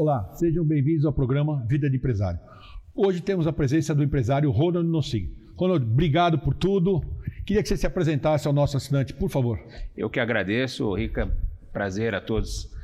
Olá, 0.00 0.32
sejam 0.32 0.64
bem-vindos 0.64 1.04
ao 1.04 1.12
programa 1.12 1.62
Vida 1.68 1.90
de 1.90 1.98
Empresário. 1.98 2.40
Hoje 2.94 3.20
temos 3.20 3.46
a 3.46 3.52
presença 3.52 3.94
do 3.94 4.02
empresário 4.02 4.50
Ronald 4.50 4.88
Nossin. 4.88 5.30
Ronald, 5.54 5.84
obrigado 5.84 6.38
por 6.38 6.54
tudo. 6.54 7.04
Queria 7.44 7.62
que 7.62 7.68
você 7.68 7.76
se 7.76 7.86
apresentasse 7.86 8.48
ao 8.48 8.54
nosso 8.54 8.78
assinante, 8.78 9.12
por 9.12 9.28
favor. 9.28 9.60
Eu 9.94 10.08
que 10.08 10.18
agradeço, 10.18 10.90
Rica. 10.94 11.30
Prazer 11.70 12.14
a 12.14 12.20
todos 12.22 12.74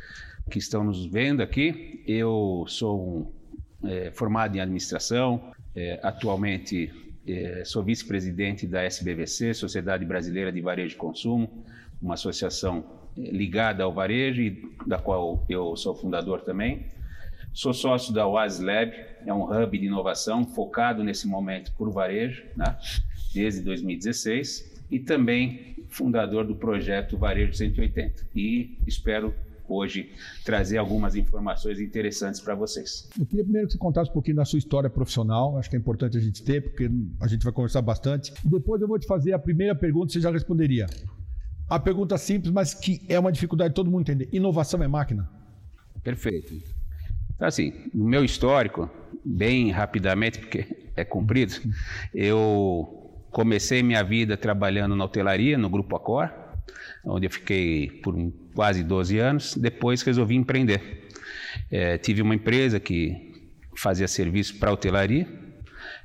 que 0.51 0.59
estão 0.59 0.85
nos 0.85 1.07
vendo 1.07 1.43
aqui. 1.43 2.05
Eu 2.07 2.67
sou 2.69 3.33
um, 3.83 3.89
é, 3.89 4.11
formado 4.11 4.55
em 4.55 4.61
administração, 4.61 5.55
é, 5.75 5.99
atualmente 6.03 6.93
é, 7.27 7.63
sou 7.65 7.83
vice-presidente 7.83 8.67
da 8.67 8.83
SBVC, 8.83 9.55
Sociedade 9.55 10.05
Brasileira 10.05 10.53
de 10.53 10.61
Varejo 10.61 10.95
e 10.95 10.99
Consumo, 10.99 11.65
uma 11.99 12.13
associação 12.13 12.85
é, 13.17 13.23
ligada 13.31 13.85
ao 13.85 13.95
varejo 13.95 14.43
e 14.43 14.71
da 14.87 14.99
qual 14.99 15.47
eu 15.49 15.75
sou 15.79 15.95
fundador 15.95 16.43
também. 16.43 16.95
Sou 17.57 17.73
sócio 17.73 18.13
da 18.13 18.29
Oasis 18.29 18.61
Lab, 18.61 18.93
é 19.25 19.33
um 19.33 19.45
hub 19.45 19.79
de 19.79 19.87
inovação 19.87 20.45
focado 20.45 21.03
nesse 21.03 21.27
momento 21.27 21.73
por 21.73 21.91
varejo, 21.91 22.45
né, 22.55 22.77
desde 23.33 23.63
2016, 23.63 24.85
e 24.91 24.99
também 24.99 25.83
fundador 25.89 26.47
do 26.47 26.55
projeto 26.55 27.17
Varejo 27.17 27.55
180. 27.55 28.29
E 28.35 28.77
espero 28.87 29.35
hoje 29.67 30.13
trazer 30.45 30.77
algumas 30.77 31.17
informações 31.17 31.81
interessantes 31.81 32.43
para 32.43 32.55
vocês. 32.55 33.09
Eu 33.19 33.25
queria 33.25 33.43
primeiro 33.43 33.69
que 33.69 33.73
você 33.73 33.79
contasse 33.79 34.11
um 34.11 34.13
pouquinho 34.13 34.37
da 34.37 34.45
sua 34.45 34.59
história 34.59 34.91
profissional, 34.91 35.57
acho 35.57 35.71
que 35.71 35.77
é 35.77 35.79
importante 35.79 36.19
a 36.19 36.21
gente 36.21 36.45
ter, 36.45 36.61
porque 36.61 36.91
a 37.19 37.27
gente 37.27 37.43
vai 37.43 37.55
conversar 37.55 37.81
bastante. 37.81 38.35
Depois 38.45 38.83
eu 38.83 38.87
vou 38.87 38.99
te 38.99 39.07
fazer 39.07 39.33
a 39.33 39.39
primeira 39.39 39.75
pergunta, 39.75 40.13
você 40.13 40.21
já 40.21 40.31
responderia. 40.31 40.85
A 41.71 41.79
pergunta 41.79 42.19
simples, 42.19 42.53
mas 42.53 42.75
que 42.75 43.01
é 43.09 43.19
uma 43.19 43.33
dificuldade 43.33 43.71
de 43.71 43.77
todo 43.77 43.91
mundo 43.91 44.03
entender. 44.03 44.29
Inovação 44.31 44.83
é 44.83 44.87
máquina? 44.87 45.27
Perfeito. 46.03 46.76
Então, 47.37 47.47
assim, 47.47 47.73
no 47.95 48.05
meu 48.05 48.25
histórico, 48.25 48.91
bem 49.25 49.71
rapidamente, 49.71 50.39
porque 50.39 50.67
é 50.97 51.05
comprido, 51.05 51.55
eu 52.15 53.07
comecei 53.31 53.83
minha 53.83 54.03
vida 54.03 54.37
trabalhando 54.37 54.97
na 54.97 55.05
hotelaria, 55.05 55.59
no 55.59 55.69
Grupo 55.69 55.95
Accor, 55.95 56.31
onde 57.05 57.27
eu 57.27 57.31
fiquei 57.31 57.91
por 58.03 58.15
quase 58.55 58.83
12 58.83 59.19
anos. 59.19 59.57
Depois 59.57 60.03
resolvi 60.03 60.35
empreender. 60.35 61.09
É, 61.71 61.99
tive 61.99 62.23
uma 62.23 62.35
empresa 62.35 62.81
que 62.81 63.51
fazia 63.77 64.09
serviço 64.09 64.59
para 64.59 64.73
hotelaria. 64.73 65.29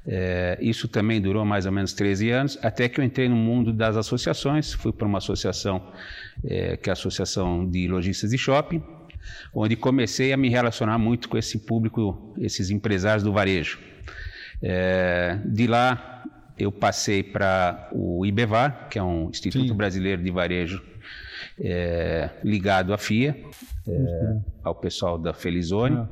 É, 0.06 0.58
isso 0.60 0.88
também 0.88 1.22
durou 1.22 1.46
mais 1.46 1.66
ou 1.66 1.72
menos 1.72 1.94
13 1.94 2.30
anos, 2.32 2.60
até 2.62 2.90
que 2.90 3.00
eu 3.00 3.04
entrei 3.04 3.30
no 3.30 3.36
mundo 3.36 3.72
das 3.72 3.96
associações. 3.96 4.74
Fui 4.74 4.92
para 4.92 5.08
uma 5.08 5.20
associação, 5.20 5.92
é, 6.44 6.76
que 6.76 6.90
é 6.90 6.92
a 6.92 6.94
Associação 6.94 7.66
de 7.70 7.88
Lojistas 7.88 8.32
de 8.32 8.38
Shopping, 8.38 8.84
onde 9.54 9.76
comecei 9.76 10.34
a 10.34 10.38
me 10.38 10.50
relacionar 10.50 10.98
muito 10.98 11.30
com 11.30 11.38
esse 11.38 11.60
público, 11.60 12.34
esses 12.40 12.70
empresários 12.70 13.24
do 13.24 13.32
varejo. 13.32 13.80
É, 14.62 15.40
de 15.46 15.68
lá 15.68 16.24
eu 16.58 16.72
passei 16.72 17.24
para 17.24 17.90
o 17.92 18.26
IBEVAR, 18.26 18.88
que 18.90 19.00
é 19.00 19.04
um 19.04 19.30
Instituto 19.30 19.68
Sim. 19.68 19.74
Brasileiro 19.74 20.22
de 20.22 20.30
Varejo 20.30 20.84
é, 21.60 22.30
ligado 22.44 22.94
à 22.94 22.98
FIA, 22.98 23.36
é, 23.88 24.38
ao 24.64 24.76
pessoal 24.76 25.18
da 25.18 25.34
Felizone. 25.34 25.98
Ah. 25.98 26.08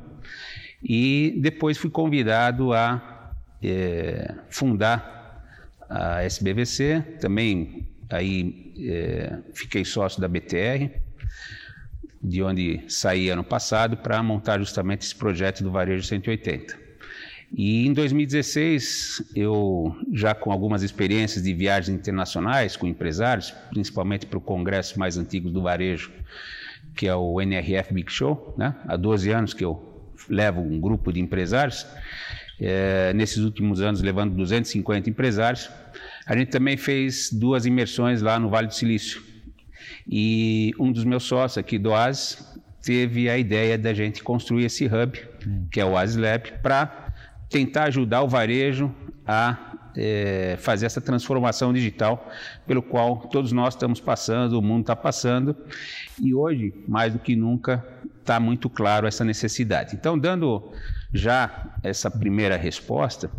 E 0.82 1.38
depois 1.40 1.76
fui 1.76 1.90
convidado 1.90 2.72
a 2.72 3.32
é, 3.62 4.34
fundar 4.48 5.44
a 5.88 6.22
SBVC, 6.24 7.18
também 7.20 7.88
aí 8.08 8.72
é, 8.78 9.38
fiquei 9.52 9.84
sócio 9.84 10.20
da 10.20 10.28
BTR, 10.28 10.90
de 12.22 12.42
onde 12.42 12.82
saí 12.88 13.30
ano 13.30 13.42
passado 13.42 13.96
para 13.96 14.22
montar 14.22 14.58
justamente 14.58 15.02
esse 15.02 15.14
projeto 15.14 15.62
do 15.62 15.70
Varejo 15.70 16.04
180. 16.04 16.90
E 17.52 17.86
em 17.86 17.92
2016, 17.92 19.32
eu 19.34 19.96
já 20.12 20.34
com 20.34 20.52
algumas 20.52 20.82
experiências 20.82 21.42
de 21.42 21.52
viagens 21.52 21.98
internacionais 21.98 22.76
com 22.76 22.86
empresários, 22.86 23.52
principalmente 23.70 24.24
para 24.24 24.38
o 24.38 24.40
congresso 24.40 24.98
mais 24.98 25.16
antigo 25.16 25.50
do 25.50 25.62
varejo, 25.62 26.12
que 26.94 27.08
é 27.08 27.14
o 27.14 27.40
NRF 27.40 27.92
Big 27.92 28.12
Show, 28.12 28.54
né? 28.56 28.76
há 28.86 28.96
12 28.96 29.30
anos 29.30 29.52
que 29.52 29.64
eu 29.64 30.12
levo 30.28 30.60
um 30.60 30.78
grupo 30.78 31.12
de 31.12 31.18
empresários, 31.18 31.86
é, 32.60 33.12
nesses 33.14 33.38
últimos 33.38 33.80
anos 33.80 34.00
levando 34.00 34.34
250 34.36 35.10
empresários. 35.10 35.68
A 36.26 36.36
gente 36.36 36.50
também 36.50 36.76
fez 36.76 37.32
duas 37.32 37.66
imersões 37.66 38.22
lá 38.22 38.38
no 38.38 38.48
Vale 38.48 38.68
do 38.68 38.74
Silício. 38.74 39.29
E 40.08 40.72
um 40.78 40.90
dos 40.92 41.04
meus 41.04 41.24
sócios 41.24 41.58
aqui 41.58 41.78
do 41.78 41.90
Oasis 41.90 42.44
teve 42.82 43.28
a 43.28 43.36
ideia 43.36 43.76
da 43.76 43.92
gente 43.92 44.22
construir 44.22 44.64
esse 44.64 44.86
hub, 44.86 45.20
que 45.70 45.80
é 45.80 45.84
o 45.84 45.92
Oasis 45.92 46.16
Lab, 46.16 46.52
para 46.62 47.12
tentar 47.48 47.84
ajudar 47.84 48.22
o 48.22 48.28
varejo 48.28 48.94
a 49.26 49.70
é, 49.96 50.56
fazer 50.58 50.86
essa 50.86 51.00
transformação 51.00 51.72
digital 51.72 52.30
pelo 52.66 52.82
qual 52.82 53.16
todos 53.16 53.52
nós 53.52 53.74
estamos 53.74 54.00
passando, 54.00 54.58
o 54.58 54.62
mundo 54.62 54.82
está 54.82 54.96
passando, 54.96 55.56
e 56.20 56.32
hoje, 56.32 56.72
mais 56.86 57.12
do 57.12 57.18
que 57.18 57.34
nunca, 57.34 57.84
está 58.20 58.38
muito 58.38 58.70
claro 58.70 59.06
essa 59.06 59.24
necessidade. 59.24 59.96
Então, 59.96 60.18
dando 60.18 60.72
já 61.12 61.74
essa 61.82 62.10
primeira 62.10 62.56
resposta, 62.56 63.30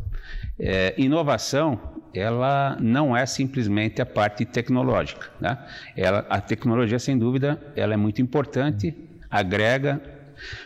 é, 0.60 0.94
inovação 0.98 2.01
ela 2.14 2.78
não 2.80 3.16
é 3.16 3.26
simplesmente 3.26 4.02
a 4.02 4.06
parte 4.06 4.46
tecnológica. 4.46 5.30
Né? 5.40 5.58
Ela, 5.96 6.26
a 6.30 6.40
tecnologia, 6.42 7.00
sem 7.00 7.18
dúvida, 7.18 7.62
ela 7.76 7.94
é 7.94 7.98
muito 7.98 8.22
importante, 8.22 8.94
agrega, 9.30 10.02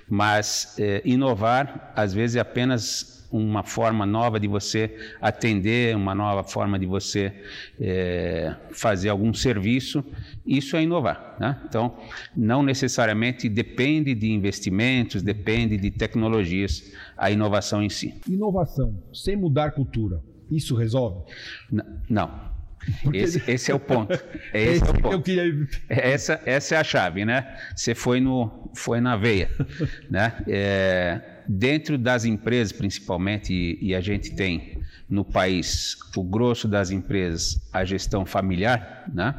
mas 0.10 0.76
é, 0.80 1.02
inovar 1.04 1.92
às 1.96 2.14
vezes 2.14 2.38
é 2.38 2.40
apenas 2.40 3.16
uma 3.32 3.64
forma 3.64 4.06
nova 4.06 4.40
de 4.40 4.48
você 4.48 4.96
atender, 5.20 5.96
uma 5.96 6.16
nova 6.16 6.44
forma 6.44 6.80
de 6.80 6.86
você 6.86 7.34
é, 7.80 8.56
fazer 8.72 9.10
algum 9.10 9.34
serviço, 9.34 10.04
isso 10.46 10.78
é 10.78 10.84
inovar. 10.84 11.36
Né? 11.40 11.60
Então, 11.68 11.98
não 12.36 12.64
necessariamente 12.64 13.50
depende 13.50 14.16
de 14.16 14.32
investimentos, 14.32 15.22
depende 15.22 15.76
de 15.78 15.92
tecnologias, 15.92 16.94
a 17.18 17.30
inovação 17.30 17.84
em 17.84 17.90
si. 17.90 18.14
Inovação 18.28 18.98
sem 19.14 19.36
mudar 19.36 19.72
cultura, 19.72 20.22
isso 20.50 20.76
resolve? 20.76 21.32
N 21.72 21.84
não. 22.10 22.56
Esse, 23.14 23.42
esse, 23.50 23.72
é 23.72 23.76
o 23.76 23.80
ponto. 23.80 24.14
É 24.54 24.62
esse, 24.62 24.84
esse 24.84 24.86
é 24.86 24.90
o 24.90 25.02
ponto. 25.02 25.22
Queria... 25.22 25.68
Essa, 25.90 26.42
essa 26.46 26.76
é 26.76 26.78
a 26.78 26.84
chave, 26.84 27.26
né? 27.26 27.58
Você 27.76 27.96
foi, 27.96 28.20
no, 28.20 28.70
foi 28.76 29.02
na 29.02 29.16
veia. 29.16 29.50
né? 30.10 30.34
É, 30.48 31.22
dentro 31.48 31.98
das 31.98 32.26
empresas, 32.26 32.72
principalmente, 32.72 33.54
e, 33.54 33.90
e, 33.90 33.96
a 33.96 34.02
gente 34.02 34.36
tem 34.36 34.80
no 35.10 35.24
país 35.24 35.98
o 36.16 36.24
grosso 36.24 36.68
das 36.68 36.90
empresas 36.90 37.70
a 37.72 37.86
gestão 37.86 38.26
familiar, 38.26 39.06
né? 39.14 39.36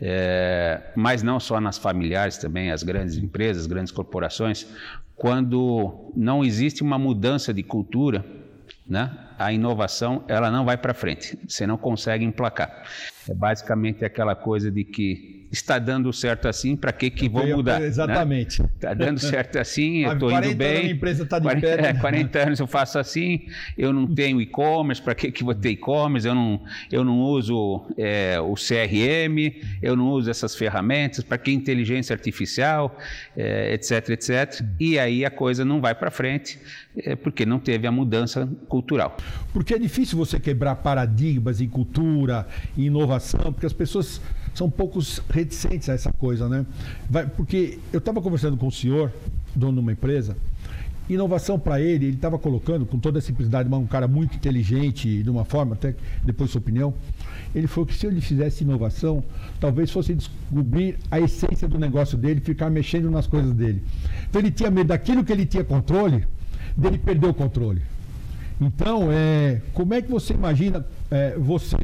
É, 0.00 0.80
mas 0.96 1.22
não 1.22 1.38
só 1.38 1.60
nas 1.60 1.78
familiares, 1.78 2.38
também 2.38 2.70
as 2.70 2.82
grandes 2.82 3.16
empresas, 3.16 3.66
grandes 3.66 3.92
corporações, 3.92 4.66
quando 5.14 6.12
não 6.16 6.44
existe 6.44 6.82
uma 6.82 6.98
mudança 6.98 7.52
de 7.52 7.62
cultura, 7.62 8.24
né? 8.86 9.16
A 9.38 9.52
inovação 9.52 10.24
ela 10.28 10.50
não 10.50 10.64
vai 10.64 10.76
para 10.76 10.94
frente, 10.94 11.38
você 11.46 11.66
não 11.66 11.76
consegue 11.76 12.24
emplacar. 12.24 12.82
É 13.28 13.34
basicamente 13.34 14.04
aquela 14.04 14.34
coisa 14.34 14.70
de 14.70 14.84
que 14.84 15.42
está 15.52 15.78
dando 15.78 16.12
certo 16.12 16.48
assim, 16.48 16.74
para 16.74 16.92
que 16.92 17.10
que 17.10 17.28
vou 17.28 17.46
mudar? 17.46 17.78
Né? 17.78 17.86
Exatamente. 17.86 18.62
Está 18.62 18.88
né? 18.90 18.94
dando 18.94 19.20
certo 19.20 19.58
assim, 19.58 19.98
eu 20.04 20.14
estou 20.14 20.32
indo 20.32 20.54
bem. 20.56 20.76
Anos 20.76 20.90
a 20.90 20.94
empresa 20.94 21.22
está 21.24 21.38
de 21.38 21.44
40, 21.44 21.66
pé. 21.66 21.82
É, 21.92 21.94
40 21.94 22.38
anos 22.38 22.60
eu 22.60 22.66
faço 22.66 22.98
assim, 22.98 23.46
eu 23.76 23.92
não 23.92 24.12
tenho 24.12 24.40
e-commerce, 24.40 25.00
para 25.00 25.14
que 25.14 25.30
que 25.30 25.44
vou 25.44 25.54
ter 25.54 25.70
e-commerce? 25.70 26.26
Eu 26.26 26.34
não, 26.34 26.62
eu 26.90 27.04
não 27.04 27.20
uso 27.20 27.84
é, 27.98 28.40
o 28.40 28.54
CRM, 28.54 29.54
eu 29.82 29.94
não 29.94 30.08
uso 30.08 30.30
essas 30.30 30.56
ferramentas, 30.56 31.22
para 31.22 31.36
que 31.36 31.52
inteligência 31.52 32.14
artificial, 32.14 32.96
é, 33.36 33.74
etc, 33.74 34.10
etc. 34.10 34.64
E 34.80 34.98
aí 34.98 35.24
a 35.24 35.30
coisa 35.30 35.64
não 35.64 35.80
vai 35.80 35.94
para 35.94 36.10
frente, 36.10 36.58
é, 36.96 37.14
porque 37.14 37.44
não 37.44 37.58
teve 37.58 37.86
a 37.86 37.92
mudança 37.92 38.48
cultural. 38.68 39.16
Porque 39.52 39.74
é 39.74 39.78
difícil 39.78 40.16
você 40.16 40.40
quebrar 40.40 40.76
paradigmas 40.76 41.60
em 41.60 41.68
cultura, 41.68 42.46
em 42.76 42.84
inovação, 42.84 43.52
porque 43.52 43.66
as 43.66 43.72
pessoas 43.72 44.20
são 44.54 44.70
poucos 44.70 45.22
reticentes 45.30 45.88
a 45.88 45.94
essa 45.94 46.12
coisa, 46.12 46.48
né? 46.48 46.66
Vai, 47.08 47.26
porque 47.26 47.78
eu 47.92 47.98
estava 47.98 48.20
conversando 48.20 48.56
com 48.56 48.66
o 48.66 48.72
senhor, 48.72 49.10
dono 49.54 49.74
de 49.74 49.80
uma 49.80 49.92
empresa, 49.92 50.36
inovação 51.08 51.58
para 51.58 51.80
ele, 51.80 52.06
ele 52.06 52.16
estava 52.16 52.38
colocando, 52.38 52.86
com 52.86 52.98
toda 52.98 53.18
a 53.18 53.22
simplicidade, 53.22 53.72
um 53.72 53.86
cara 53.86 54.06
muito 54.06 54.36
inteligente, 54.36 55.22
de 55.22 55.30
uma 55.30 55.44
forma, 55.44 55.74
até 55.74 55.94
depois 56.24 56.50
sua 56.50 56.60
opinião, 56.60 56.94
ele 57.54 57.66
falou 57.66 57.86
que 57.86 57.94
se 57.94 58.06
ele 58.06 58.20
fizesse 58.20 58.64
inovação, 58.64 59.22
talvez 59.60 59.90
fosse 59.90 60.14
descobrir 60.14 60.98
a 61.10 61.20
essência 61.20 61.68
do 61.68 61.78
negócio 61.78 62.16
dele, 62.16 62.40
ficar 62.40 62.70
mexendo 62.70 63.10
nas 63.10 63.26
coisas 63.26 63.52
dele. 63.52 63.82
Então 64.28 64.40
ele 64.40 64.50
tinha 64.50 64.70
medo 64.70 64.88
daquilo 64.88 65.24
que 65.24 65.32
ele 65.32 65.44
tinha 65.44 65.64
controle, 65.64 66.24
dele 66.76 66.98
perder 66.98 67.28
o 67.28 67.34
controle. 67.34 67.82
Então, 68.62 69.08
é, 69.10 69.60
como 69.74 69.94
é 69.94 70.02
que 70.02 70.10
você 70.10 70.32
imagina 70.32 70.86
é, 71.10 71.36
você 71.36 71.76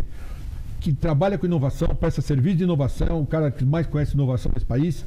que 0.80 0.92
trabalha 0.92 1.36
com 1.36 1.46
inovação, 1.46 1.88
presta 1.88 2.22
serviço 2.22 2.56
de 2.56 2.64
inovação, 2.64 3.20
o 3.20 3.26
cara 3.26 3.50
que 3.50 3.64
mais 3.64 3.86
conhece 3.86 4.14
inovação 4.14 4.52
nesse 4.54 4.66
país. 4.66 5.04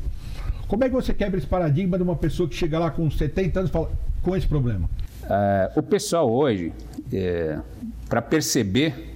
Como 0.67 0.83
é 0.83 0.89
que 0.89 0.93
você 0.93 1.13
quebra 1.13 1.37
esse 1.37 1.47
paradigma 1.47 1.97
de 1.97 2.03
uma 2.03 2.15
pessoa 2.15 2.47
que 2.47 2.55
chega 2.55 2.77
lá 2.77 2.91
com 2.91 3.09
70 3.09 3.59
anos 3.59 3.69
e 3.69 3.73
fala 3.73 3.91
com 4.21 4.35
esse 4.35 4.47
problema? 4.47 4.89
Uh, 5.23 5.79
o 5.79 5.83
pessoal 5.83 6.31
hoje, 6.31 6.73
é, 7.11 7.59
para 8.09 8.21
perceber 8.21 9.15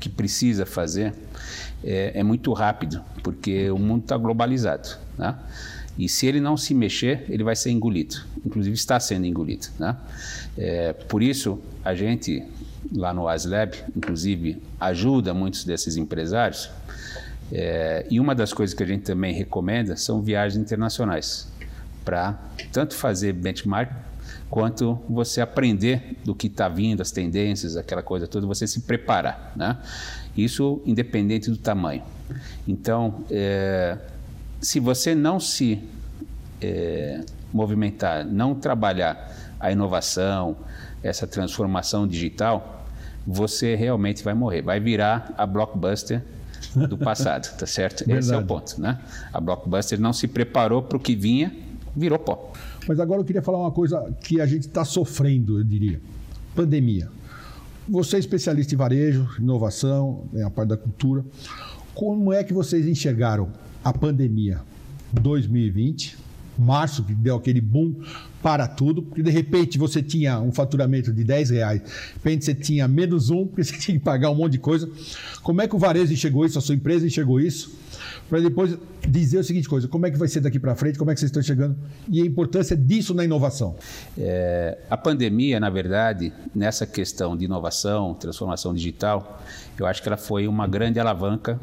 que 0.00 0.08
precisa 0.08 0.66
fazer, 0.66 1.14
é, 1.82 2.12
é, 2.14 2.22
muito 2.22 2.52
rápido, 2.52 3.02
porque 3.22 3.70
o 3.70 3.78
mundo 3.78 4.02
está 4.02 4.16
globalizado. 4.16 4.88
Né? 5.18 5.34
E 5.98 6.08
se 6.08 6.26
ele 6.26 6.40
não 6.40 6.56
se 6.56 6.74
mexer, 6.74 7.24
ele 7.28 7.44
vai 7.44 7.54
ser 7.54 7.70
engolido. 7.70 8.16
Inclusive 8.44 8.74
está 8.74 8.98
sendo 8.98 9.26
engolido. 9.26 9.68
Né? 9.78 9.96
É, 10.56 10.92
por 10.92 11.22
isso, 11.22 11.60
a 11.84 11.94
gente 11.94 12.42
lá 12.92 13.12
no 13.12 13.28
ASLab, 13.28 13.76
inclusive, 13.96 14.62
ajuda 14.78 15.32
muitos 15.34 15.64
desses 15.64 15.96
empresários. 15.96 16.70
É, 17.52 18.06
e 18.10 18.18
uma 18.18 18.34
das 18.34 18.52
coisas 18.52 18.74
que 18.74 18.82
a 18.82 18.86
gente 18.86 19.02
também 19.02 19.34
recomenda 19.34 19.96
são 19.96 20.22
viagens 20.22 20.60
internacionais, 20.60 21.48
para 22.04 22.38
tanto 22.72 22.94
fazer 22.94 23.32
benchmark 23.32 23.90
quanto 24.50 25.00
você 25.08 25.40
aprender 25.40 26.16
do 26.24 26.34
que 26.34 26.46
está 26.46 26.68
vindo, 26.68 27.00
as 27.00 27.10
tendências, 27.10 27.76
aquela 27.76 28.02
coisa 28.02 28.26
toda, 28.26 28.46
você 28.46 28.66
se 28.66 28.80
preparar. 28.80 29.52
Né? 29.56 29.76
Isso 30.36 30.80
independente 30.86 31.50
do 31.50 31.56
tamanho. 31.56 32.02
Então, 32.66 33.24
é, 33.30 33.98
se 34.60 34.80
você 34.80 35.14
não 35.14 35.40
se 35.40 35.82
é, 36.60 37.20
movimentar, 37.52 38.24
não 38.24 38.54
trabalhar 38.54 39.43
a 39.64 39.72
inovação, 39.72 40.58
essa 41.02 41.26
transformação 41.26 42.06
digital, 42.06 42.84
você 43.26 43.74
realmente 43.74 44.22
vai 44.22 44.34
morrer, 44.34 44.60
vai 44.60 44.78
virar 44.78 45.32
a 45.38 45.46
blockbuster 45.46 46.22
do 46.86 46.98
passado, 46.98 47.56
tá 47.56 47.64
certo? 47.64 48.04
Verdade. 48.04 48.26
Esse 48.26 48.34
é 48.34 48.36
o 48.36 48.44
ponto, 48.44 48.78
né? 48.78 49.00
A 49.32 49.40
blockbuster 49.40 49.98
não 49.98 50.12
se 50.12 50.28
preparou 50.28 50.82
para 50.82 50.98
o 50.98 51.00
que 51.00 51.16
vinha, 51.16 51.50
virou 51.96 52.18
pó. 52.18 52.52
Mas 52.86 53.00
agora 53.00 53.22
eu 53.22 53.24
queria 53.24 53.40
falar 53.40 53.58
uma 53.58 53.70
coisa 53.70 54.14
que 54.20 54.38
a 54.38 54.44
gente 54.44 54.66
está 54.66 54.84
sofrendo, 54.84 55.58
eu 55.58 55.64
diria: 55.64 55.98
pandemia. 56.54 57.08
Você 57.88 58.16
é 58.16 58.18
especialista 58.18 58.74
em 58.74 58.76
varejo, 58.76 59.26
inovação, 59.38 60.24
é 60.34 60.42
a 60.42 60.50
parte 60.50 60.68
da 60.68 60.76
cultura. 60.76 61.24
Como 61.94 62.34
é 62.34 62.44
que 62.44 62.52
vocês 62.52 62.86
enxergaram 62.86 63.48
a 63.82 63.94
pandemia 63.94 64.60
2020? 65.10 66.23
Março, 66.58 67.02
que 67.02 67.14
deu 67.14 67.36
aquele 67.36 67.60
boom 67.60 67.94
para 68.42 68.66
tudo, 68.66 69.02
porque 69.02 69.22
de 69.22 69.30
repente 69.30 69.78
você 69.78 70.02
tinha 70.02 70.38
um 70.40 70.52
faturamento 70.52 71.12
de 71.12 71.24
10 71.24 71.50
reais, 71.50 71.80
de 71.80 71.88
repente 72.14 72.44
você 72.44 72.54
tinha 72.54 72.86
menos 72.86 73.30
um, 73.30 73.46
porque 73.48 73.64
você 73.64 73.76
tinha 73.78 73.98
que 73.98 74.04
pagar 74.04 74.30
um 74.30 74.34
monte 74.34 74.52
de 74.52 74.58
coisa. 74.58 74.88
Como 75.42 75.62
é 75.62 75.68
que 75.68 75.74
o 75.74 75.78
varejo 75.78 76.12
enxergou 76.12 76.44
isso, 76.44 76.58
a 76.58 76.62
sua 76.62 76.74
empresa 76.74 77.06
enxergou 77.06 77.40
isso? 77.40 77.72
Para 78.28 78.40
depois 78.40 78.76
dizer 79.06 79.38
o 79.38 79.44
seguinte 79.44 79.68
coisa, 79.68 79.86
como 79.86 80.06
é 80.06 80.10
que 80.10 80.16
vai 80.16 80.28
ser 80.28 80.40
daqui 80.40 80.58
para 80.58 80.74
frente, 80.74 80.98
como 80.98 81.10
é 81.10 81.14
que 81.14 81.20
vocês 81.20 81.28
estão 81.28 81.42
chegando 81.42 81.76
e 82.08 82.22
a 82.22 82.24
importância 82.24 82.76
disso 82.76 83.14
na 83.14 83.24
inovação. 83.24 83.76
É, 84.16 84.78
a 84.88 84.96
pandemia, 84.96 85.60
na 85.60 85.68
verdade, 85.68 86.32
nessa 86.54 86.86
questão 86.86 87.36
de 87.36 87.44
inovação, 87.44 88.14
transformação 88.14 88.72
digital, 88.74 89.42
eu 89.78 89.86
acho 89.86 90.02
que 90.02 90.08
ela 90.08 90.16
foi 90.16 90.48
uma 90.48 90.66
grande 90.66 90.98
alavanca 90.98 91.60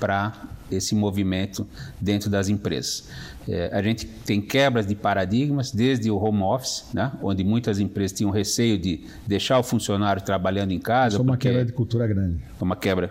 para 0.00 0.32
esse 0.70 0.94
movimento 0.94 1.66
dentro 2.00 2.30
das 2.30 2.48
empresas. 2.48 3.08
É, 3.48 3.70
a 3.72 3.82
gente 3.82 4.06
tem 4.06 4.40
quebras 4.40 4.86
de 4.86 4.94
paradigmas, 4.94 5.70
desde 5.70 6.10
o 6.10 6.16
home 6.16 6.42
office, 6.42 6.86
né, 6.92 7.12
onde 7.22 7.44
muitas 7.44 7.78
empresas 7.78 8.16
tinham 8.16 8.30
receio 8.30 8.78
de 8.78 9.04
deixar 9.26 9.58
o 9.58 9.62
funcionário 9.62 10.22
trabalhando 10.22 10.72
em 10.72 10.78
casa. 10.78 11.16
Isso 11.16 11.22
é 11.22 11.22
uma 11.22 11.36
quebra 11.36 11.64
de 11.64 11.72
cultura 11.72 12.06
grande. 12.06 12.40
É 12.60 12.64
uma 12.64 12.76
quebra 12.76 13.10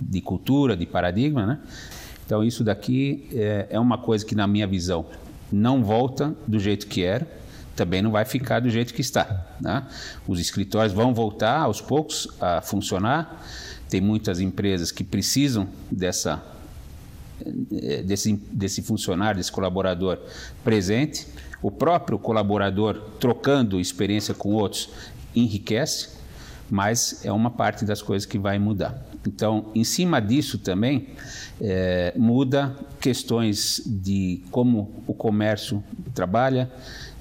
de 0.00 0.20
cultura, 0.20 0.76
de 0.76 0.86
paradigma. 0.86 1.46
Né? 1.46 1.58
Então, 2.24 2.42
isso 2.42 2.62
daqui 2.64 3.28
é, 3.32 3.66
é 3.70 3.80
uma 3.80 3.98
coisa 3.98 4.24
que, 4.24 4.34
na 4.34 4.46
minha 4.46 4.66
visão, 4.66 5.06
não 5.50 5.82
volta 5.82 6.34
do 6.46 6.58
jeito 6.58 6.86
que 6.86 7.02
era, 7.02 7.26
também 7.74 8.02
não 8.02 8.10
vai 8.10 8.24
ficar 8.24 8.60
do 8.60 8.70
jeito 8.70 8.94
que 8.94 9.00
está. 9.00 9.46
Né? 9.60 9.82
Os 10.26 10.38
escritórios 10.38 10.92
vão 10.92 11.12
voltar 11.12 11.60
aos 11.60 11.80
poucos 11.80 12.28
a 12.40 12.60
funcionar. 12.60 13.42
Tem 13.92 14.00
muitas 14.00 14.40
empresas 14.40 14.90
que 14.90 15.04
precisam 15.04 15.68
dessa 15.90 16.42
desse, 18.06 18.32
desse 18.50 18.80
funcionário, 18.80 19.36
desse 19.36 19.52
colaborador 19.52 20.18
presente. 20.64 21.26
O 21.60 21.70
próprio 21.70 22.18
colaborador 22.18 22.98
trocando 23.20 23.78
experiência 23.78 24.32
com 24.32 24.54
outros 24.54 24.88
enriquece, 25.36 26.08
mas 26.70 27.22
é 27.22 27.30
uma 27.30 27.50
parte 27.50 27.84
das 27.84 28.00
coisas 28.00 28.24
que 28.24 28.38
vai 28.38 28.58
mudar. 28.58 28.98
Então, 29.26 29.70
em 29.74 29.84
cima 29.84 30.20
disso 30.20 30.56
também, 30.56 31.08
é, 31.60 32.14
muda 32.16 32.74
questões 32.98 33.82
de 33.84 34.42
como 34.50 35.02
o 35.06 35.12
comércio 35.12 35.84
trabalha. 36.14 36.72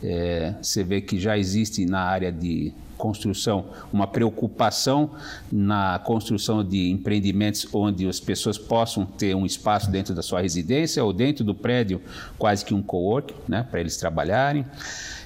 É, 0.02 0.56
você 0.62 0.86
vê 0.86 1.02
que 1.02 1.20
já 1.20 1.38
existe 1.38 1.86
na 1.86 2.00
área 2.00 2.32
de 2.32 2.74
construção, 3.02 3.66
uma 3.92 4.06
preocupação 4.06 5.10
na 5.52 5.98
construção 5.98 6.64
de 6.64 6.92
empreendimentos 6.92 7.68
onde 7.74 8.08
as 8.08 8.20
pessoas 8.20 8.60
possam 8.60 9.06
ter 9.06 9.36
um 9.36 9.44
espaço 9.44 9.90
dentro 9.90 10.14
da 10.14 10.22
sua 10.22 10.40
residência 10.40 11.04
ou 11.04 11.12
dentro 11.12 11.44
do 11.44 11.56
prédio, 11.56 12.00
quase 12.38 12.64
que 12.64 12.76
um 12.76 12.82
co-work, 12.82 13.34
né, 13.48 13.66
para 13.70 13.80
eles 13.80 13.98
trabalharem. 13.98 14.64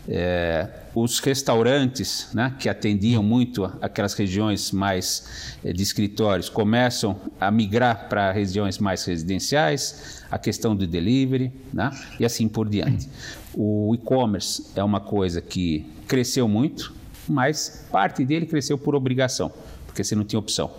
É, 0.07 0.69
os 0.94 1.19
restaurantes, 1.19 2.30
né, 2.33 2.56
que 2.57 2.69
atendiam 2.69 3.22
muito 3.22 3.66
aquelas 3.81 4.13
regiões 4.13 4.71
mais 4.71 5.56
é, 5.62 5.74
de 5.74 5.83
escritórios, 5.83 6.48
começam 6.48 7.19
a 7.42 7.51
migrar 7.51 8.07
para 8.07 8.31
regiões 8.31 8.78
mais 8.78 9.04
residenciais, 9.04 10.24
a 10.31 10.39
questão 10.39 10.74
do 10.75 10.88
delivery, 10.88 11.51
né, 11.74 11.92
e 12.18 12.24
assim 12.24 12.48
por 12.48 12.69
diante. 12.69 13.10
O 13.54 13.94
e-commerce 13.95 14.68
é 14.75 14.83
uma 14.83 15.01
coisa 15.01 15.42
que 15.42 15.86
cresceu 16.07 16.48
muito, 16.48 16.94
mas 17.27 17.86
parte 17.92 18.24
dele 18.25 18.45
cresceu 18.45 18.77
por 18.77 18.95
obrigação, 18.95 19.51
porque 19.86 20.04
você 20.04 20.16
não 20.16 20.24
tinha 20.24 20.39
opção. 20.39 20.72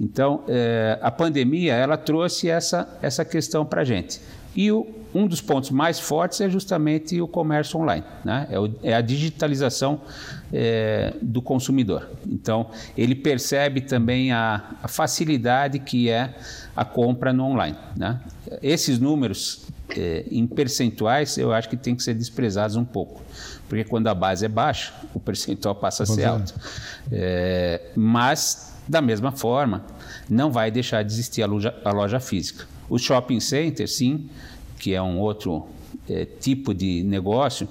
Então, 0.00 0.44
é, 0.48 0.98
a 1.02 1.10
pandemia 1.10 1.74
ela 1.74 1.96
trouxe 1.96 2.48
essa, 2.48 2.98
essa 3.02 3.24
questão 3.24 3.66
para 3.66 3.82
a 3.82 3.84
gente. 3.84 4.20
E 4.54 4.70
o, 4.70 4.86
um 5.14 5.26
dos 5.26 5.40
pontos 5.40 5.70
mais 5.70 5.98
fortes 5.98 6.40
é 6.40 6.48
justamente 6.48 7.20
o 7.20 7.26
comércio 7.26 7.80
online, 7.80 8.04
né? 8.24 8.46
é, 8.50 8.58
o, 8.58 8.70
é 8.82 8.94
a 8.94 9.00
digitalização 9.00 10.00
é, 10.52 11.14
do 11.22 11.40
consumidor. 11.40 12.08
Então, 12.26 12.70
ele 12.96 13.14
percebe 13.14 13.80
também 13.80 14.32
a, 14.32 14.76
a, 14.82 14.88
facilidade 14.88 15.78
que 15.78 16.10
é 16.10 16.34
a 16.76 16.84
compra 16.84 17.32
no 17.32 17.44
online. 17.44 17.76
Né? 17.96 18.20
Esses 18.62 18.98
números, 18.98 19.66
é, 19.96 20.24
em 20.30 20.46
percentuais, 20.46 21.38
eu 21.38 21.52
acho 21.52 21.68
que 21.68 21.76
tem 21.76 21.94
que 21.94 22.02
ser 22.02 22.14
desprezados 22.14 22.76
um 22.76 22.84
pouco 22.84 23.22
porque 23.68 23.84
quando 23.84 24.08
a 24.08 24.14
base 24.14 24.44
é 24.44 24.48
baixa, 24.48 24.92
o 25.14 25.20
percentual 25.20 25.74
passa 25.74 26.02
a 26.02 26.06
ser 26.06 26.24
alto. 26.24 26.54
É, 27.12 27.90
mas, 27.94 28.74
da 28.88 29.00
mesma 29.00 29.30
forma, 29.30 29.84
não 30.28 30.50
vai 30.50 30.70
deixar 30.70 31.02
de 31.02 31.12
existir 31.12 31.42
a 31.42 31.46
loja, 31.46 31.74
a 31.84 31.92
loja 31.92 32.18
física. 32.18 32.66
O 32.88 32.98
shopping 32.98 33.38
center, 33.38 33.86
sim, 33.86 34.30
que 34.78 34.94
é 34.94 35.02
um 35.02 35.18
outro 35.18 35.66
é, 36.08 36.24
tipo 36.24 36.72
de 36.72 37.02
negócio, 37.02 37.68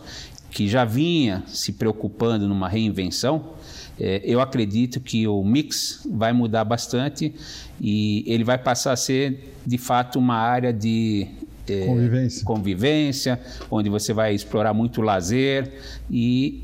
que 0.51 0.67
já 0.67 0.85
vinha 0.85 1.43
se 1.47 1.73
preocupando 1.73 2.47
numa 2.47 2.67
reinvenção, 2.67 3.53
é, 3.99 4.21
eu 4.23 4.39
acredito 4.39 4.99
que 4.99 5.27
o 5.27 5.43
mix 5.43 6.07
vai 6.09 6.31
mudar 6.31 6.63
bastante 6.63 7.33
e 7.81 8.23
ele 8.27 8.43
vai 8.43 8.57
passar 8.57 8.91
a 8.91 8.95
ser, 8.95 9.53
de 9.65 9.77
fato, 9.77 10.19
uma 10.19 10.35
área 10.35 10.71
de 10.71 11.27
é, 11.67 11.85
convivência. 11.85 12.45
convivência, 12.45 13.39
onde 13.71 13.89
você 13.89 14.13
vai 14.13 14.33
explorar 14.33 14.73
muito 14.73 15.01
lazer 15.01 15.71
e 16.09 16.63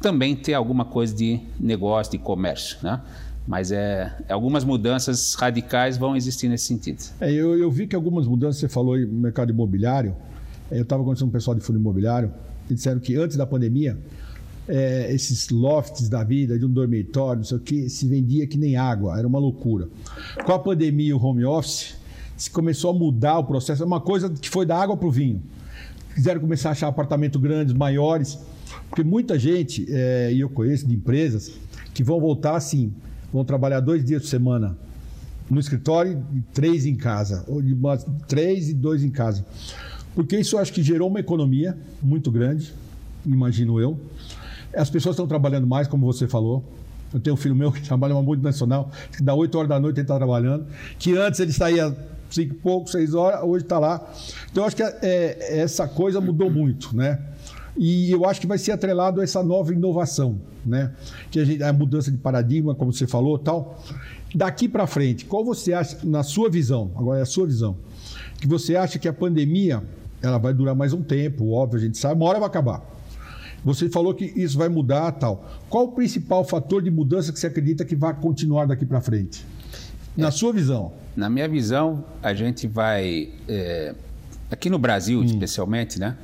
também 0.00 0.34
ter 0.34 0.54
alguma 0.54 0.84
coisa 0.84 1.14
de 1.14 1.40
negócio, 1.60 2.12
de 2.12 2.18
comércio, 2.18 2.78
né? 2.82 3.00
Mas 3.46 3.72
é, 3.72 4.14
algumas 4.28 4.64
mudanças 4.64 5.34
radicais 5.34 5.96
vão 5.96 6.16
existir 6.16 6.48
nesse 6.48 6.66
sentido. 6.66 7.02
É, 7.20 7.30
eu, 7.32 7.58
eu, 7.58 7.70
vi 7.70 7.86
que 7.86 7.96
algumas 7.96 8.26
mudanças, 8.26 8.60
você 8.60 8.68
falou 8.68 8.98
no 8.98 9.18
mercado 9.18 9.50
imobiliário, 9.50 10.14
é, 10.70 10.78
eu 10.78 10.82
estava 10.82 11.02
conversando 11.02 11.28
com 11.28 11.36
o 11.36 11.38
pessoal 11.38 11.56
de 11.56 11.60
fundo 11.60 11.78
imobiliário, 11.78 12.32
e 12.70 12.74
disseram 12.74 13.00
que 13.00 13.16
antes 13.16 13.36
da 13.36 13.44
pandemia, 13.44 13.98
é, 14.68 15.12
esses 15.12 15.48
lofts 15.50 16.08
da 16.08 16.22
vida, 16.22 16.56
de 16.58 16.64
um 16.64 16.70
dormitório, 16.70 17.38
não 17.38 17.44
sei 17.44 17.56
o 17.56 17.60
que, 17.60 17.88
se 17.88 18.06
vendia 18.06 18.46
que 18.46 18.56
nem 18.56 18.76
água, 18.76 19.18
era 19.18 19.26
uma 19.26 19.38
loucura. 19.38 19.88
Com 20.44 20.52
a 20.52 20.58
pandemia 20.58 21.08
e 21.08 21.12
o 21.12 21.22
home 21.22 21.44
office, 21.44 21.96
se 22.36 22.50
começou 22.50 22.90
a 22.90 22.94
mudar 22.94 23.38
o 23.38 23.44
processo. 23.44 23.82
É 23.82 23.86
uma 23.86 24.00
coisa 24.00 24.30
que 24.30 24.48
foi 24.48 24.64
da 24.64 24.76
água 24.76 24.96
para 24.96 25.06
o 25.06 25.10
vinho. 25.10 25.42
Quiseram 26.14 26.40
começar 26.40 26.70
a 26.70 26.72
achar 26.72 26.88
apartamentos 26.88 27.40
grandes, 27.40 27.74
maiores, 27.74 28.38
porque 28.88 29.02
muita 29.02 29.38
gente, 29.38 29.86
é, 29.88 30.32
e 30.32 30.40
eu 30.40 30.48
conheço 30.48 30.86
de 30.86 30.94
empresas, 30.94 31.52
que 31.92 32.02
vão 32.02 32.20
voltar 32.20 32.56
assim, 32.56 32.92
vão 33.32 33.44
trabalhar 33.44 33.80
dois 33.80 34.04
dias 34.04 34.22
por 34.22 34.28
semana 34.28 34.76
no 35.50 35.58
escritório 35.58 36.24
e 36.32 36.40
três 36.52 36.86
em 36.86 36.94
casa, 36.94 37.44
ou 37.46 37.60
de 37.60 37.76
três 38.26 38.68
e 38.68 38.74
dois 38.74 39.02
em 39.02 39.10
casa. 39.10 39.44
Porque 40.14 40.38
isso 40.38 40.58
acho 40.58 40.72
que 40.72 40.82
gerou 40.82 41.08
uma 41.08 41.20
economia 41.20 41.76
muito 42.02 42.30
grande, 42.30 42.72
imagino 43.24 43.80
eu. 43.80 43.98
As 44.74 44.88
pessoas 44.90 45.14
estão 45.14 45.26
trabalhando 45.26 45.66
mais, 45.66 45.88
como 45.88 46.06
você 46.06 46.26
falou. 46.28 46.64
Eu 47.12 47.20
tenho 47.20 47.34
um 47.34 47.36
filho 47.36 47.54
meu 47.54 47.70
que 47.72 47.82
trabalha 47.82 48.14
uma 48.14 48.22
multinacional, 48.22 48.90
que 49.14 49.22
dá 49.22 49.34
8 49.34 49.56
horas 49.56 49.68
da 49.68 49.80
noite 49.80 49.96
ele 49.96 50.04
está 50.04 50.16
trabalhando, 50.16 50.66
que 50.98 51.16
antes 51.16 51.40
ele 51.40 51.52
saía 51.52 51.94
cinco 52.32 52.54
e 52.54 52.56
pouco, 52.56 52.90
seis 52.90 53.14
horas, 53.14 53.42
hoje 53.42 53.64
está 53.64 53.78
lá. 53.78 54.10
Então, 54.50 54.64
acho 54.64 54.74
que 54.74 54.82
é, 54.82 54.98
é, 55.02 55.58
essa 55.60 55.86
coisa 55.86 56.20
mudou 56.20 56.50
muito, 56.50 56.96
né? 56.96 57.18
E 57.76 58.10
eu 58.10 58.26
acho 58.26 58.40
que 58.40 58.46
vai 58.46 58.58
ser 58.58 58.72
atrelado 58.72 59.20
a 59.20 59.24
essa 59.24 59.42
nova 59.42 59.72
inovação, 59.72 60.38
né? 60.64 60.92
Que 61.30 61.40
a, 61.40 61.44
gente, 61.44 61.62
a 61.62 61.72
mudança 61.72 62.10
de 62.10 62.18
paradigma, 62.18 62.74
como 62.74 62.92
você 62.92 63.06
falou, 63.06 63.38
tal. 63.38 63.82
Daqui 64.34 64.68
para 64.68 64.86
frente, 64.86 65.24
qual 65.24 65.44
você 65.44 65.72
acha, 65.72 65.98
na 66.04 66.22
sua 66.22 66.50
visão, 66.50 66.90
agora 66.96 67.18
é 67.18 67.22
a 67.22 67.26
sua 67.26 67.46
visão, 67.46 67.76
que 68.40 68.46
você 68.46 68.76
acha 68.76 68.98
que 68.98 69.06
a 69.06 69.12
pandemia 69.12 69.82
ela 70.22 70.38
vai 70.38 70.54
durar 70.54 70.74
mais 70.74 70.92
um 70.92 71.02
tempo, 71.02 71.50
óbvio, 71.50 71.78
a 71.78 71.82
gente 71.82 71.98
sabe, 71.98 72.14
uma 72.14 72.26
hora 72.26 72.38
vai 72.38 72.48
acabar. 72.48 72.82
Você 73.64 73.88
falou 73.88 74.14
que 74.14 74.24
isso 74.24 74.58
vai 74.58 74.68
mudar 74.68 75.12
tal. 75.12 75.48
Qual 75.68 75.84
o 75.84 75.92
principal 75.92 76.44
fator 76.44 76.82
de 76.82 76.90
mudança 76.90 77.32
que 77.32 77.38
você 77.38 77.46
acredita 77.46 77.84
que 77.84 77.94
vai 77.94 78.12
continuar 78.14 78.66
daqui 78.66 78.84
para 78.84 79.00
frente? 79.00 79.44
Na 80.16 80.28
é, 80.28 80.30
sua 80.30 80.52
visão? 80.52 80.92
Na 81.16 81.30
minha 81.30 81.48
visão, 81.48 82.04
a 82.22 82.34
gente 82.34 82.66
vai. 82.66 83.30
É, 83.48 83.94
aqui 84.50 84.68
no 84.68 84.78
Brasil, 84.78 85.20
hum. 85.20 85.24
especialmente, 85.24 85.98
né? 85.98 86.16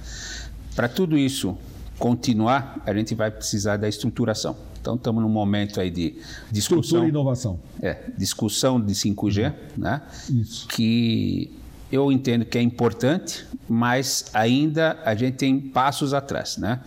Para 0.79 0.89
tudo 0.89 1.19
isso 1.19 1.59
continuar, 1.99 2.81
a 2.87 2.95
gente 2.95 3.13
vai 3.13 3.33
precisar 3.33 3.77
da 3.77 3.89
estruturação. 3.89 4.55
Então, 4.81 4.95
estamos 4.95 5.21
num 5.21 5.29
momento 5.29 5.81
aí 5.81 5.91
de 5.91 6.21
discussão. 6.53 6.81
Estrutura 6.81 7.07
e 7.07 7.09
inovação. 7.09 7.59
É, 7.83 7.99
discussão 8.17 8.81
de 8.81 8.95
5G, 8.95 9.53
né? 9.77 10.03
Isso. 10.31 10.69
Que 10.69 11.51
eu 11.91 12.13
entendo 12.13 12.45
que 12.45 12.57
é 12.57 12.63
importante, 12.63 13.45
mas 13.69 14.27
ainda 14.33 14.97
a 15.05 15.17
gente 15.17 15.35
tem 15.39 15.59
passos 15.59 16.15
atrás, 16.15 16.59
né? 16.59 16.79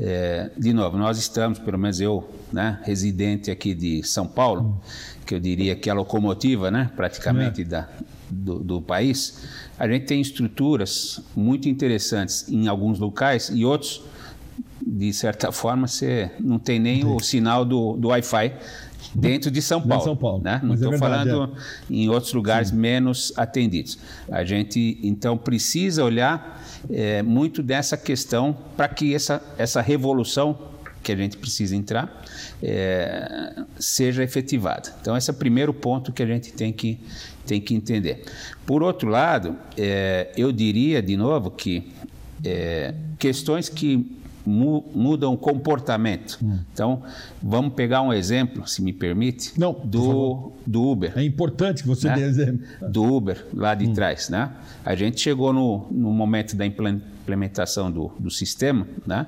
É, 0.00 0.50
de 0.56 0.72
novo, 0.72 0.96
nós 0.96 1.18
estamos, 1.18 1.58
pelo 1.58 1.78
menos 1.78 2.00
eu, 2.00 2.26
né, 2.50 2.80
residente 2.84 3.50
aqui 3.50 3.74
de 3.74 4.02
São 4.02 4.26
Paulo, 4.26 4.80
que 5.26 5.34
eu 5.34 5.40
diria 5.40 5.76
que 5.76 5.90
é 5.90 5.92
a 5.92 5.94
locomotiva, 5.94 6.70
né, 6.70 6.90
praticamente 6.96 7.60
é. 7.60 7.64
da, 7.64 7.88
do, 8.30 8.58
do, 8.58 8.82
país, 8.82 9.46
a 9.78 9.88
gente 9.88 10.06
tem 10.06 10.20
estruturas 10.20 11.20
muito 11.34 11.68
interessantes 11.68 12.48
em 12.48 12.68
alguns 12.68 12.98
locais 12.98 13.50
e 13.52 13.64
outros, 13.64 14.02
de 14.86 15.12
certa 15.12 15.50
forma, 15.50 15.86
você 15.86 16.30
não 16.40 16.58
tem 16.58 16.78
nem 16.78 17.02
Sim. 17.02 17.14
o 17.14 17.20
sinal 17.20 17.64
do, 17.64 17.96
do 17.96 18.08
Wi-Fi 18.08 18.52
dentro 19.14 19.50
de 19.50 19.62
São 19.62 19.80
Paulo. 19.80 20.04
São 20.04 20.16
Paulo. 20.16 20.42
Né? 20.42 20.60
Não 20.62 20.74
estou 20.74 20.94
é 20.94 20.98
falando 20.98 21.44
é. 21.44 21.92
em 21.92 22.08
outros 22.08 22.32
lugares 22.32 22.68
Sim. 22.68 22.76
menos 22.76 23.32
atendidos. 23.36 23.98
A 24.30 24.44
gente, 24.44 24.98
então, 25.02 25.36
precisa 25.36 26.04
olhar 26.04 26.62
é, 26.90 27.22
muito 27.22 27.62
dessa 27.62 27.96
questão 27.96 28.56
para 28.76 28.88
que 28.88 29.14
essa, 29.14 29.42
essa 29.58 29.80
revolução 29.80 30.75
que 31.02 31.12
a 31.12 31.16
gente 31.16 31.36
precisa 31.36 31.76
entrar 31.76 32.24
é, 32.62 33.54
seja 33.78 34.22
efetivada. 34.22 34.94
Então, 35.00 35.16
esse 35.16 35.30
é 35.30 35.32
o 35.32 35.36
primeiro 35.36 35.72
ponto 35.72 36.12
que 36.12 36.22
a 36.22 36.26
gente 36.26 36.52
tem 36.52 36.72
que, 36.72 36.98
tem 37.46 37.60
que 37.60 37.74
entender. 37.74 38.24
Por 38.64 38.82
outro 38.82 39.08
lado, 39.08 39.56
é, 39.76 40.32
eu 40.36 40.50
diria, 40.52 41.02
de 41.02 41.16
novo, 41.16 41.50
que 41.50 41.92
é, 42.44 42.94
questões 43.18 43.68
que 43.68 44.16
mu 44.46 44.84
mudam 44.94 45.34
o 45.34 45.36
comportamento. 45.36 46.38
Hum. 46.42 46.58
Então, 46.72 47.02
vamos 47.42 47.74
pegar 47.74 48.02
um 48.02 48.12
exemplo, 48.12 48.66
se 48.66 48.80
me 48.82 48.92
permite, 48.92 49.58
Não, 49.58 49.72
do, 49.72 50.52
do 50.66 50.82
Uber. 50.82 51.12
É 51.16 51.22
importante 51.22 51.82
que 51.82 51.88
você 51.88 52.08
né? 52.08 52.14
dê 52.14 52.22
exemplo. 52.22 52.66
Do 52.88 53.04
Uber, 53.04 53.44
lá 53.52 53.74
de 53.74 53.86
hum. 53.86 53.92
trás. 53.92 54.28
Né? 54.28 54.50
A 54.84 54.94
gente 54.94 55.20
chegou 55.20 55.52
no, 55.52 55.86
no 55.90 56.10
momento 56.12 56.54
da 56.56 56.64
implementação 56.64 57.90
do, 57.90 58.12
do 58.18 58.30
sistema, 58.30 58.86
né? 59.06 59.26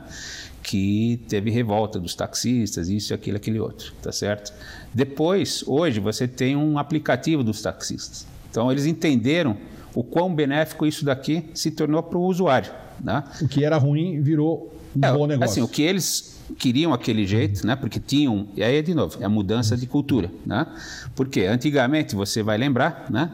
que 0.62 1.24
teve 1.28 1.50
revolta 1.50 1.98
dos 1.98 2.14
taxistas, 2.14 2.88
isso, 2.88 3.14
aquilo, 3.14 3.38
aquele 3.38 3.58
outro, 3.58 3.92
tá 4.02 4.12
certo? 4.12 4.52
Depois, 4.92 5.64
hoje, 5.66 5.98
você 5.98 6.28
tem 6.28 6.56
um 6.56 6.78
aplicativo 6.78 7.42
dos 7.42 7.62
taxistas. 7.62 8.26
Então, 8.50 8.70
eles 8.70 8.84
entenderam 8.84 9.56
o 9.94 10.02
quão 10.02 10.34
benéfico 10.34 10.84
isso 10.84 11.04
daqui 11.04 11.46
se 11.54 11.70
tornou 11.70 12.02
para 12.02 12.18
o 12.18 12.22
usuário. 12.22 12.70
Né? 13.02 13.24
O 13.40 13.48
que 13.48 13.64
era 13.64 13.76
ruim 13.76 14.20
virou 14.20 14.74
um 14.96 15.04
é, 15.04 15.12
bom 15.12 15.26
negócio. 15.26 15.52
Assim, 15.52 15.62
o 15.62 15.68
que 15.68 15.82
eles 15.82 16.38
queriam 16.56 16.92
aquele 16.92 17.26
jeito, 17.26 17.66
né? 17.66 17.76
Porque 17.76 18.00
tinham, 18.00 18.48
e 18.56 18.62
aí 18.62 18.80
de 18.82 18.94
novo, 18.94 19.18
é 19.20 19.24
a 19.24 19.28
mudança 19.28 19.76
de 19.76 19.86
cultura, 19.86 20.30
né? 20.46 20.66
Porque 21.14 21.42
antigamente 21.42 22.14
você 22.14 22.42
vai 22.42 22.56
lembrar, 22.56 23.06
né? 23.10 23.30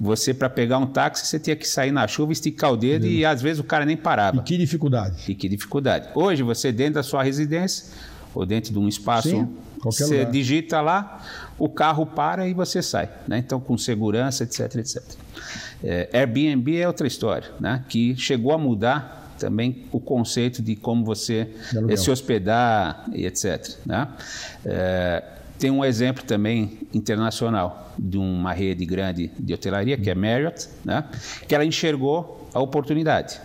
Você 0.00 0.34
para 0.34 0.48
pegar 0.48 0.78
um 0.78 0.86
táxi 0.86 1.26
você 1.26 1.38
tinha 1.38 1.56
que 1.56 1.68
sair 1.68 1.92
na 1.92 2.06
chuva, 2.08 2.32
esticar 2.32 2.72
o 2.72 2.76
dedo 2.76 3.06
e 3.06 3.24
às 3.24 3.40
vezes 3.40 3.60
o 3.60 3.64
cara 3.64 3.84
nem 3.84 3.96
parava. 3.96 4.38
E 4.38 4.42
que 4.42 4.56
dificuldade. 4.56 5.16
E 5.28 5.34
que 5.34 5.48
dificuldade. 5.48 6.08
Hoje 6.14 6.42
você 6.42 6.72
dentro 6.72 6.94
da 6.94 7.02
sua 7.02 7.22
residência 7.22 7.86
ou 8.34 8.44
dentro 8.44 8.72
de 8.72 8.78
um 8.78 8.88
espaço, 8.88 9.30
Sim, 9.30 9.48
você 9.82 10.18
lugar. 10.18 10.30
digita 10.30 10.80
lá, 10.80 11.22
o 11.58 11.68
carro 11.68 12.06
para 12.06 12.46
e 12.46 12.54
você 12.54 12.82
sai, 12.82 13.08
né? 13.26 13.38
Então 13.38 13.58
com 13.60 13.76
segurança, 13.76 14.44
etc, 14.44 14.76
etc. 14.76 15.02
É, 15.82 16.08
Airbnb 16.12 16.76
é 16.76 16.86
outra 16.86 17.06
história, 17.06 17.48
né? 17.58 17.84
Que 17.88 18.16
chegou 18.16 18.52
a 18.52 18.58
mudar 18.58 19.18
também 19.38 19.86
o 19.92 20.00
conceito 20.00 20.60
de 20.60 20.76
como 20.76 21.04
você 21.04 21.48
se 21.96 22.10
hospedar 22.10 23.04
e 23.12 23.24
etc. 23.24 23.76
Né? 23.86 24.08
É, 24.66 25.22
tem 25.58 25.70
um 25.70 25.84
exemplo 25.84 26.24
também 26.24 26.80
internacional 26.92 27.94
de 27.98 28.18
uma 28.18 28.52
rede 28.52 28.84
grande 28.84 29.30
de 29.38 29.54
hotelaria, 29.54 29.96
que 29.96 30.10
é 30.10 30.14
Marriott, 30.14 30.68
né? 30.84 31.04
que 31.46 31.54
ela 31.54 31.64
enxergou 31.64 32.48
a 32.52 32.60
oportunidade. 32.60 33.40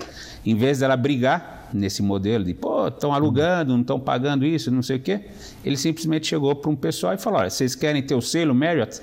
Em 0.46 0.56
vez 0.56 0.80
dela 0.80 0.98
brigar 0.98 1.53
nesse 1.74 2.02
modelo 2.02 2.44
de, 2.44 2.54
pô, 2.54 2.88
estão 2.88 3.14
alugando, 3.14 3.74
não 3.74 3.82
estão 3.82 4.00
pagando 4.00 4.46
isso, 4.46 4.72
não 4.72 4.82
sei 4.82 4.98
o 4.98 5.00
quê, 5.00 5.22
ele 5.64 5.78
simplesmente 5.78 6.28
chegou 6.28 6.56
para 6.56 6.70
um 6.70 6.76
pessoal 6.76 7.14
e 7.14 7.18
falou, 7.18 7.40
olha, 7.40 7.50
vocês 7.50 7.76
querem 7.76 8.02
ter 8.02 8.16
o 8.16 8.22
selo 8.22 8.54
Marriott? 8.54 9.02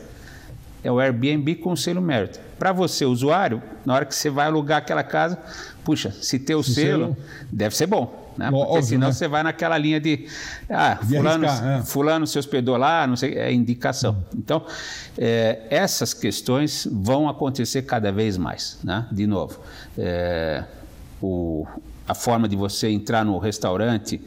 É 0.83 0.91
o 0.91 0.99
Airbnb 0.99 1.57
com 1.57 1.73
o 1.73 1.77
selo 1.77 2.00
Marriott. 2.00 2.39
Para 2.59 2.73
você, 2.73 3.05
usuário, 3.05 3.62
na 3.85 3.95
hora 3.95 4.05
que 4.05 4.15
você 4.15 4.31
vai 4.31 4.47
alugar 4.47 4.79
aquela 4.79 5.03
casa, 5.03 5.39
puxa, 5.85 6.11
se 6.11 6.39
ter 6.39 6.55
o 6.55 6.62
selo, 6.62 7.17
deve 7.50 7.77
ser 7.77 7.87
bom. 7.87 8.21
Né? 8.37 8.50
Porque 8.50 8.65
Óbvio, 8.65 8.83
senão 8.83 9.09
né? 9.09 9.12
você 9.12 9.29
vai 9.29 9.43
naquela 9.43 9.77
linha 9.77 10.00
de, 10.00 10.27
ah, 10.69 10.97
fulano, 10.97 11.47
arriscar, 11.47 11.81
é. 11.81 11.83
fulano 11.83 12.27
se 12.27 12.39
hospedou 12.39 12.77
lá, 12.77 13.07
não 13.07 13.17
sei, 13.17 13.35
é 13.35 13.53
indicação. 13.53 14.25
Então, 14.35 14.65
é, 15.19 15.61
essas 15.69 16.15
questões 16.15 16.89
vão 16.91 17.29
acontecer 17.29 17.83
cada 17.83 18.11
vez 18.11 18.39
mais, 18.39 18.79
né? 18.83 19.07
De 19.12 19.27
novo, 19.27 19.61
é, 19.99 20.65
o, 21.21 21.67
a 22.11 22.14
forma 22.14 22.49
de 22.49 22.57
você 22.57 22.88
entrar 22.88 23.25
no 23.25 23.38
restaurante, 23.38 24.21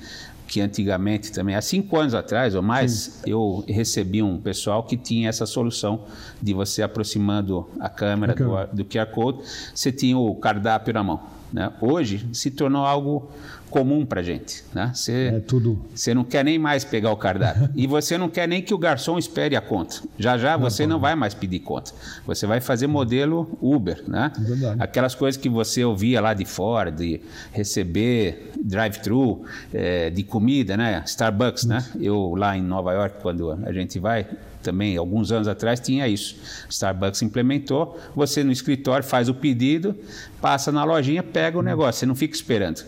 que 0.48 0.62
antigamente 0.62 1.34
também, 1.34 1.54
há 1.54 1.62
cinco 1.62 2.00
anos 2.00 2.14
atrás 2.14 2.56
ou 2.56 2.62
mais, 2.62 3.22
eu 3.28 3.62
recebi 3.68 4.24
um 4.24 4.40
pessoal 4.40 4.84
que 4.84 4.96
tinha 4.96 5.28
essa 5.28 5.46
solução 5.46 6.06
de 6.42 6.54
você 6.54 6.82
aproximando 6.82 7.70
a 7.82 7.90
câmera, 7.90 8.32
a 8.32 8.36
câmera. 8.36 8.68
Do, 8.68 8.84
do 8.84 8.86
QR 8.86 9.08
Code, 9.08 9.40
você 9.76 9.92
tinha 9.92 10.18
o 10.18 10.34
cardápio 10.36 10.94
na 10.94 11.04
mão. 11.04 11.20
Né? 11.54 11.72
Hoje 11.80 12.28
se 12.34 12.50
tornou 12.50 12.84
algo 12.84 13.30
comum 13.74 14.06
para 14.06 14.22
gente. 14.22 14.64
Né? 14.74 14.92
Você, 14.94 15.32
é 15.36 15.40
tudo. 15.40 15.80
Você 15.96 16.14
não 16.14 16.24
quer 16.24 16.46
nem 16.46 16.60
mais 16.60 16.84
pegar 16.84 17.12
o 17.12 17.18
cardápio. 17.18 17.70
e 17.76 17.88
você 17.88 18.20
não 18.20 18.30
quer 18.30 18.48
nem 18.48 18.62
que 18.62 18.72
o 18.72 18.78
garçom 18.78 19.18
espere 19.18 19.56
a 19.56 19.62
conta. 19.62 20.02
Já 20.18 20.38
já 20.38 20.56
você 20.56 20.84
não, 20.86 20.96
não 20.96 21.00
vai 21.00 21.16
mais 21.16 21.34
pedir 21.34 21.60
conta. 21.60 21.92
Você 22.26 22.46
vai 22.46 22.62
fazer 22.62 22.86
modelo 22.86 23.58
Uber. 23.60 24.04
Né? 24.08 24.32
Aquelas 24.80 25.16
coisas 25.16 25.42
que 25.42 25.50
você 25.50 25.84
ouvia 25.84 26.22
lá 26.22 26.36
de 26.36 26.46
fora, 26.46 26.92
de 26.92 27.20
receber 27.52 28.52
drive-thru, 28.64 29.44
é, 29.74 30.12
de 30.12 30.24
comida, 30.24 30.78
né? 30.78 31.02
Starbucks. 31.06 31.66
Né? 31.66 31.84
Eu 32.00 32.36
lá 32.36 32.56
em 32.56 32.62
Nova 32.62 32.94
York, 32.94 33.22
quando 33.24 33.52
a 33.52 33.74
gente 33.74 33.98
vai, 33.98 34.28
também, 34.64 34.98
alguns 34.98 35.32
anos 35.32 35.48
atrás, 35.48 35.80
tinha 35.80 36.08
isso. 36.08 36.36
Starbucks 36.70 37.22
implementou, 37.22 38.00
você 38.16 38.44
no 38.44 38.52
escritório 38.52 39.06
faz 39.06 39.30
o 39.30 39.34
pedido, 39.34 39.96
passa 40.42 40.72
na 40.72 40.84
lojinha, 40.84 41.22
pega 41.22 41.58
o 41.58 41.62
hum. 41.62 41.64
negócio, 41.64 42.00
você 42.00 42.06
não 42.06 42.16
fica 42.16 42.36
esperando. 42.36 42.84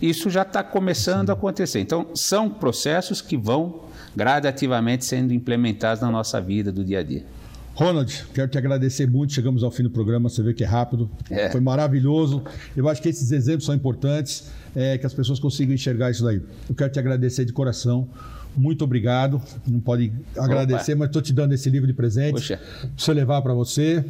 Isso 0.00 0.28
já 0.30 0.42
está 0.42 0.62
começando 0.62 1.30
a 1.30 1.32
acontecer. 1.32 1.80
Então, 1.80 2.08
são 2.14 2.50
processos 2.50 3.20
que 3.20 3.36
vão 3.36 3.86
gradativamente 4.14 5.04
sendo 5.04 5.32
implementados 5.32 6.02
na 6.02 6.10
nossa 6.10 6.40
vida 6.40 6.70
do 6.70 6.84
dia 6.84 7.00
a 7.00 7.02
dia. 7.02 7.24
Ronald, 7.74 8.26
quero 8.32 8.48
te 8.48 8.56
agradecer 8.56 9.06
muito. 9.06 9.34
Chegamos 9.34 9.62
ao 9.62 9.70
fim 9.70 9.82
do 9.82 9.90
programa, 9.90 10.30
você 10.30 10.42
vê 10.42 10.54
que 10.54 10.64
é 10.64 10.66
rápido. 10.66 11.10
É. 11.30 11.50
Foi 11.50 11.60
maravilhoso. 11.60 12.42
Eu 12.74 12.88
acho 12.88 13.02
que 13.02 13.08
esses 13.10 13.30
exemplos 13.30 13.66
são 13.66 13.74
importantes, 13.74 14.50
é, 14.74 14.96
que 14.96 15.04
as 15.04 15.12
pessoas 15.12 15.38
consigam 15.38 15.74
enxergar 15.74 16.10
isso 16.10 16.24
daí. 16.24 16.40
Eu 16.68 16.74
quero 16.74 16.90
te 16.90 16.98
agradecer 16.98 17.44
de 17.44 17.52
coração 17.52 18.08
muito 18.56 18.84
obrigado. 18.84 19.40
Não 19.66 19.80
pode 19.80 20.12
agradecer, 20.36 20.92
Opa. 20.92 21.00
mas 21.00 21.08
estou 21.08 21.22
te 21.22 21.32
dando 21.32 21.52
esse 21.52 21.68
livro 21.70 21.86
de 21.86 21.92
presente 21.92 22.46
para 22.46 22.58
você 22.96 23.12
levar 23.12 23.42
para 23.42 23.54
você. 23.54 24.04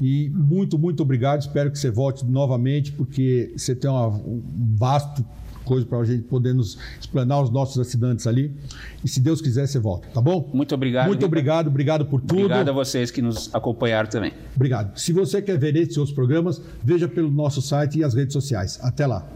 E 0.00 0.30
muito, 0.30 0.78
muito 0.78 1.02
obrigado. 1.02 1.40
Espero 1.40 1.70
que 1.70 1.78
você 1.78 1.90
volte 1.90 2.24
novamente, 2.24 2.92
porque 2.92 3.52
você 3.56 3.74
tem 3.74 3.90
uma, 3.90 4.08
um 4.08 4.42
vasto 4.76 5.24
coisa 5.68 5.84
para 5.84 5.98
a 5.98 6.04
gente 6.04 6.22
poder 6.22 6.54
nos 6.54 6.78
explanar 6.98 7.42
os 7.42 7.50
nossos 7.50 7.78
assinantes 7.78 8.26
ali. 8.26 8.56
E 9.04 9.08
se 9.08 9.20
Deus 9.20 9.42
quiser, 9.42 9.66
você 9.66 9.78
volta, 9.78 10.08
tá 10.08 10.20
bom? 10.20 10.50
Muito 10.54 10.74
obrigado. 10.74 11.06
Muito 11.06 11.26
obrigado, 11.26 11.66
obrigado 11.66 12.06
por 12.06 12.22
tudo. 12.22 12.44
Obrigado 12.44 12.70
a 12.70 12.72
vocês 12.72 13.10
que 13.10 13.20
nos 13.20 13.54
acompanharam 13.54 14.08
também. 14.08 14.32
Obrigado. 14.56 14.98
Se 14.98 15.12
você 15.12 15.42
quer 15.42 15.58
ver 15.58 15.76
esses 15.76 15.98
outros 15.98 16.14
programas, 16.14 16.62
veja 16.82 17.06
pelo 17.06 17.30
nosso 17.30 17.60
site 17.60 17.98
e 17.98 18.04
as 18.04 18.14
redes 18.14 18.32
sociais. 18.32 18.78
Até 18.82 19.06
lá. 19.06 19.28